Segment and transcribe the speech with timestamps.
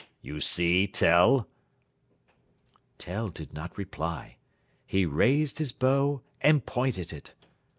[0.23, 1.47] You see, Tell?"
[2.97, 4.37] Tell did not reply.
[4.87, 7.35] He raised his bow and pointed it.